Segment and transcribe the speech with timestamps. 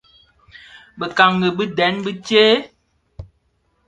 [0.99, 2.45] Bekangi bëdhen dhi tsè?